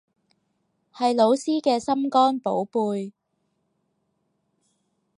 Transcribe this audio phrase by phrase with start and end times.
[0.95, 3.11] 係老師嘅心肝寶貝